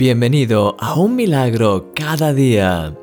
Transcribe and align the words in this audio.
Bienvenido 0.00 0.76
a 0.78 0.98
un 0.98 1.14
milagro 1.14 1.92
cada 1.94 2.32
día. 2.32 2.96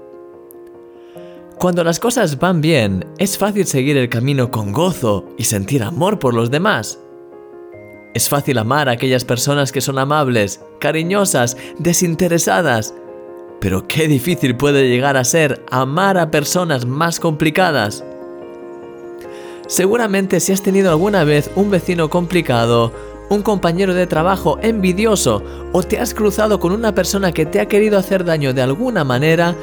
Cuando 1.59 1.83
las 1.83 1.99
cosas 1.99 2.39
van 2.39 2.59
bien, 2.59 3.05
es 3.19 3.37
fácil 3.37 3.67
seguir 3.67 3.97
el 3.97 4.09
camino 4.09 4.49
con 4.49 4.71
gozo 4.71 5.27
y 5.37 5.43
sentir 5.43 5.83
amor 5.83 6.17
por 6.17 6.33
los 6.33 6.49
demás. 6.49 6.97
Es 8.15 8.29
fácil 8.29 8.57
amar 8.57 8.89
a 8.89 8.93
aquellas 8.93 9.25
personas 9.25 9.71
que 9.71 9.79
son 9.79 9.99
amables, 9.99 10.59
cariñosas, 10.79 11.55
desinteresadas. 11.77 12.95
Pero 13.61 13.87
qué 13.87 14.07
difícil 14.07 14.57
puede 14.57 14.89
llegar 14.89 15.17
a 15.17 15.23
ser 15.23 15.63
amar 15.69 16.17
a 16.17 16.31
personas 16.31 16.87
más 16.87 17.19
complicadas. 17.19 18.03
Seguramente 19.67 20.39
si 20.39 20.51
has 20.51 20.63
tenido 20.63 20.89
alguna 20.89 21.23
vez 21.25 21.51
un 21.55 21.69
vecino 21.69 22.09
complicado, 22.09 22.91
un 23.29 23.41
compañero 23.41 23.93
de 23.93 24.07
trabajo 24.07 24.57
envidioso 24.61 25.43
o 25.73 25.83
te 25.83 25.99
has 25.99 26.13
cruzado 26.13 26.59
con 26.59 26.71
una 26.71 26.93
persona 26.93 27.31
que 27.31 27.45
te 27.45 27.59
ha 27.59 27.67
querido 27.67 27.97
hacer 27.97 28.23
daño 28.23 28.53
de 28.53 28.61
alguna 28.61 29.03
manera, 29.03 29.55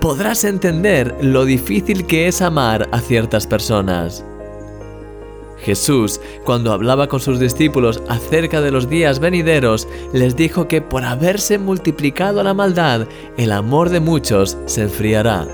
podrás 0.00 0.44
entender 0.44 1.14
lo 1.20 1.44
difícil 1.44 2.06
que 2.06 2.26
es 2.26 2.42
amar 2.42 2.88
a 2.92 3.00
ciertas 3.00 3.46
personas. 3.46 4.24
Jesús, 5.58 6.20
cuando 6.44 6.72
hablaba 6.72 7.06
con 7.06 7.20
sus 7.20 7.38
discípulos 7.38 8.02
acerca 8.08 8.60
de 8.60 8.72
los 8.72 8.88
días 8.88 9.20
venideros, 9.20 9.86
les 10.12 10.34
dijo 10.34 10.66
que 10.66 10.82
por 10.82 11.04
haberse 11.04 11.58
multiplicado 11.58 12.42
la 12.42 12.52
maldad, 12.52 13.06
el 13.36 13.52
amor 13.52 13.90
de 13.90 14.00
muchos 14.00 14.58
se 14.66 14.82
enfriará. 14.82 15.46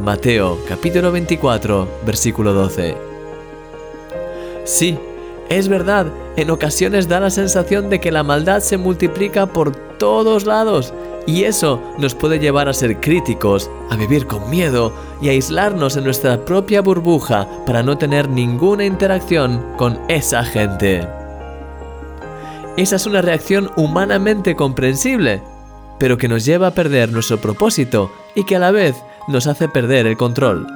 Mateo 0.00 0.58
capítulo 0.68 1.10
24, 1.10 1.88
versículo 2.06 2.52
12. 2.52 2.94
Sí, 4.64 4.96
es 5.48 5.68
verdad, 5.68 6.06
en 6.36 6.50
ocasiones 6.50 7.08
da 7.08 7.20
la 7.20 7.30
sensación 7.30 7.90
de 7.90 8.00
que 8.00 8.12
la 8.12 8.22
maldad 8.22 8.60
se 8.60 8.78
multiplica 8.78 9.46
por 9.46 9.74
todos 9.98 10.46
lados 10.46 10.92
y 11.26 11.44
eso 11.44 11.80
nos 11.98 12.14
puede 12.14 12.38
llevar 12.38 12.68
a 12.68 12.74
ser 12.74 13.00
críticos, 13.00 13.70
a 13.90 13.96
vivir 13.96 14.26
con 14.26 14.50
miedo 14.50 14.92
y 15.22 15.28
a 15.28 15.32
aislarnos 15.32 15.96
en 15.96 16.04
nuestra 16.04 16.44
propia 16.44 16.82
burbuja 16.82 17.48
para 17.66 17.82
no 17.82 17.96
tener 17.96 18.28
ninguna 18.28 18.84
interacción 18.84 19.64
con 19.76 19.98
esa 20.08 20.44
gente. 20.44 21.06
Esa 22.76 22.96
es 22.96 23.06
una 23.06 23.22
reacción 23.22 23.70
humanamente 23.76 24.56
comprensible, 24.56 25.42
pero 25.98 26.18
que 26.18 26.28
nos 26.28 26.44
lleva 26.44 26.68
a 26.68 26.74
perder 26.74 27.12
nuestro 27.12 27.38
propósito 27.38 28.10
y 28.34 28.44
que 28.44 28.56
a 28.56 28.58
la 28.58 28.72
vez 28.72 28.96
nos 29.28 29.46
hace 29.46 29.68
perder 29.68 30.06
el 30.06 30.16
control. 30.16 30.66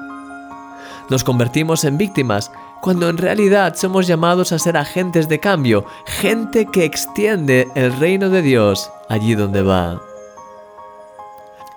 Nos 1.10 1.24
convertimos 1.24 1.84
en 1.84 1.98
víctimas 1.98 2.52
cuando 2.80 3.08
en 3.08 3.18
realidad 3.18 3.74
somos 3.76 4.06
llamados 4.06 4.52
a 4.52 4.58
ser 4.58 4.76
agentes 4.76 5.28
de 5.28 5.40
cambio, 5.40 5.84
gente 6.06 6.66
que 6.66 6.84
extiende 6.84 7.68
el 7.74 7.92
reino 7.98 8.30
de 8.30 8.42
Dios 8.42 8.90
allí 9.08 9.34
donde 9.34 9.62
va. 9.62 10.00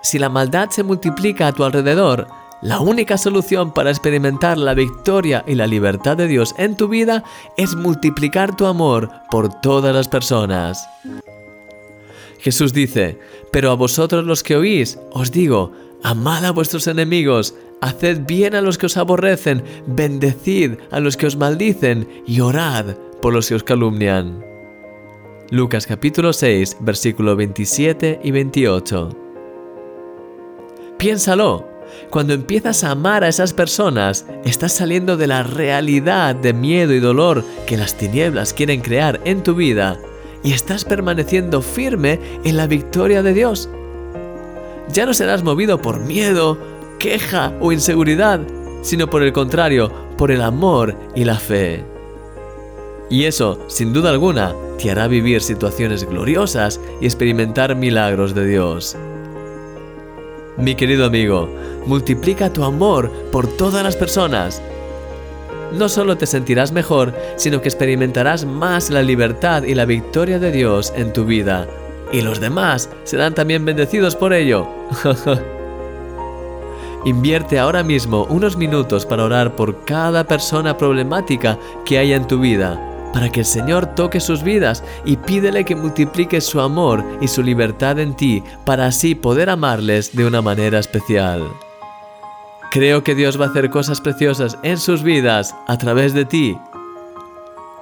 Si 0.02 0.18
la 0.18 0.28
maldad 0.28 0.70
se 0.70 0.82
multiplica 0.82 1.46
a 1.46 1.52
tu 1.52 1.64
alrededor, 1.64 2.26
la 2.60 2.80
única 2.80 3.18
solución 3.18 3.72
para 3.72 3.90
experimentar 3.90 4.56
la 4.56 4.74
victoria 4.74 5.44
y 5.46 5.56
la 5.56 5.66
libertad 5.66 6.16
de 6.16 6.28
Dios 6.28 6.54
en 6.58 6.76
tu 6.76 6.88
vida 6.88 7.24
es 7.56 7.74
multiplicar 7.74 8.56
tu 8.56 8.66
amor 8.66 9.10
por 9.30 9.60
todas 9.60 9.94
las 9.94 10.08
personas. 10.08 10.88
Jesús 12.38 12.72
dice, 12.72 13.18
pero 13.52 13.70
a 13.70 13.74
vosotros 13.74 14.24
los 14.24 14.42
que 14.42 14.56
oís, 14.56 14.98
os 15.12 15.30
digo, 15.30 15.72
amad 16.02 16.44
a 16.44 16.50
vuestros 16.50 16.86
enemigos, 16.86 17.54
haced 17.80 18.22
bien 18.26 18.54
a 18.54 18.60
los 18.60 18.78
que 18.78 18.86
os 18.86 18.96
aborrecen, 18.96 19.62
bendecid 19.86 20.74
a 20.90 21.00
los 21.00 21.16
que 21.16 21.26
os 21.26 21.36
maldicen 21.36 22.08
y 22.26 22.40
orad 22.40 22.96
por 23.20 23.32
los 23.32 23.48
que 23.48 23.54
os 23.54 23.64
calumnian. 23.64 24.44
Lucas 25.50 25.86
capítulo 25.86 26.32
6, 26.32 26.78
versículo 26.80 27.36
27 27.36 28.20
y 28.22 28.30
28. 28.30 29.10
Piénsalo, 30.98 31.68
cuando 32.10 32.32
empiezas 32.32 32.84
a 32.84 32.92
amar 32.92 33.24
a 33.24 33.28
esas 33.28 33.52
personas, 33.52 34.26
estás 34.44 34.72
saliendo 34.72 35.16
de 35.16 35.26
la 35.26 35.42
realidad 35.42 36.34
de 36.34 36.52
miedo 36.52 36.94
y 36.94 37.00
dolor 37.00 37.44
que 37.66 37.76
las 37.76 37.96
tinieblas 37.96 38.54
quieren 38.54 38.80
crear 38.80 39.20
en 39.24 39.42
tu 39.42 39.54
vida 39.54 39.98
y 40.42 40.52
estás 40.52 40.84
permaneciendo 40.84 41.60
firme 41.60 42.18
en 42.44 42.56
la 42.56 42.66
victoria 42.66 43.22
de 43.22 43.34
Dios. 43.34 43.68
Ya 44.92 45.06
no 45.06 45.14
serás 45.14 45.42
movido 45.42 45.80
por 45.80 46.00
miedo, 46.00 46.58
queja 46.98 47.52
o 47.60 47.72
inseguridad, 47.72 48.40
sino 48.82 49.08
por 49.08 49.22
el 49.22 49.32
contrario, 49.32 49.90
por 50.18 50.30
el 50.30 50.42
amor 50.42 50.94
y 51.14 51.24
la 51.24 51.36
fe. 51.36 51.84
Y 53.08 53.24
eso, 53.24 53.58
sin 53.68 53.92
duda 53.92 54.10
alguna, 54.10 54.54
te 54.78 54.90
hará 54.90 55.08
vivir 55.08 55.40
situaciones 55.40 56.04
gloriosas 56.04 56.78
y 57.00 57.06
experimentar 57.06 57.74
milagros 57.74 58.34
de 58.34 58.46
Dios. 58.46 58.96
Mi 60.58 60.74
querido 60.74 61.06
amigo, 61.06 61.48
multiplica 61.86 62.52
tu 62.52 62.62
amor 62.62 63.10
por 63.30 63.46
todas 63.46 63.82
las 63.82 63.96
personas. 63.96 64.60
No 65.72 65.88
solo 65.88 66.18
te 66.18 66.26
sentirás 66.26 66.72
mejor, 66.72 67.14
sino 67.36 67.62
que 67.62 67.68
experimentarás 67.68 68.44
más 68.44 68.90
la 68.90 69.02
libertad 69.02 69.62
y 69.62 69.74
la 69.74 69.86
victoria 69.86 70.38
de 70.38 70.52
Dios 70.52 70.92
en 70.94 71.14
tu 71.14 71.24
vida. 71.24 71.66
Y 72.12 72.20
los 72.20 72.40
demás 72.40 72.90
serán 73.04 73.34
también 73.34 73.64
bendecidos 73.64 74.14
por 74.14 74.34
ello. 74.34 74.81
Invierte 77.04 77.58
ahora 77.58 77.82
mismo 77.82 78.24
unos 78.30 78.56
minutos 78.56 79.04
para 79.04 79.24
orar 79.24 79.56
por 79.56 79.84
cada 79.84 80.24
persona 80.24 80.76
problemática 80.76 81.58
que 81.84 81.98
haya 81.98 82.14
en 82.14 82.28
tu 82.28 82.38
vida, 82.38 83.10
para 83.12 83.28
que 83.28 83.40
el 83.40 83.46
Señor 83.46 83.86
toque 83.86 84.20
sus 84.20 84.44
vidas 84.44 84.84
y 85.04 85.16
pídele 85.16 85.64
que 85.64 85.74
multiplique 85.74 86.40
su 86.40 86.60
amor 86.60 87.04
y 87.20 87.26
su 87.26 87.42
libertad 87.42 87.98
en 87.98 88.14
ti, 88.14 88.44
para 88.64 88.86
así 88.86 89.16
poder 89.16 89.50
amarles 89.50 90.14
de 90.14 90.26
una 90.26 90.42
manera 90.42 90.78
especial. 90.78 91.48
Creo 92.70 93.02
que 93.02 93.14
Dios 93.14 93.38
va 93.38 93.46
a 93.46 93.48
hacer 93.48 93.68
cosas 93.68 94.00
preciosas 94.00 94.56
en 94.62 94.78
sus 94.78 95.02
vidas 95.02 95.54
a 95.66 95.76
través 95.76 96.14
de 96.14 96.24
ti. 96.24 96.56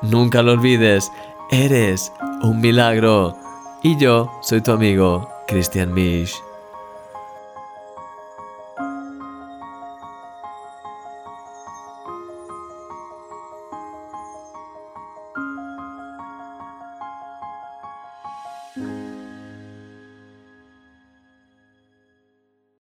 Nunca 0.03 0.42
lo 0.42 0.53
olvides, 0.53 1.12
eres 1.50 2.10
un 2.42 2.60
milagro. 2.60 3.37
Y 3.82 3.98
yo 3.98 4.31
soy 4.42 4.62
tu 4.62 4.72
amigo, 4.72 5.28
Christian 5.47 5.92
Misch. 5.92 6.50